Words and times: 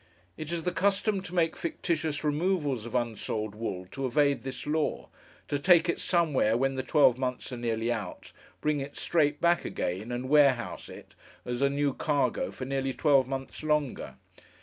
It 0.35 0.51
is 0.51 0.63
the 0.63 0.71
custom 0.71 1.21
to 1.21 1.35
make 1.35 1.55
fictitious 1.55 2.23
removals 2.23 2.87
of 2.87 2.95
unsold 2.95 3.53
wool 3.53 3.85
to 3.91 4.07
evade 4.07 4.41
this 4.41 4.65
law; 4.65 5.09
to 5.47 5.59
take 5.59 5.87
it 5.87 5.99
somewhere 5.99 6.57
when 6.57 6.73
the 6.73 6.81
twelve 6.81 7.19
months 7.19 7.53
are 7.53 7.57
nearly 7.57 7.91
out; 7.91 8.31
bring 8.61 8.79
it 8.79 8.95
straight 8.97 9.39
back 9.39 9.63
again; 9.63 10.11
and 10.11 10.27
warehouse 10.27 10.89
it, 10.89 11.13
as 11.45 11.61
a 11.61 11.69
new 11.69 11.93
cargo, 11.93 12.49
for 12.49 12.65
nearly 12.65 12.93
twelve 12.93 13.27
months 13.27 13.61
longer. 13.61 14.15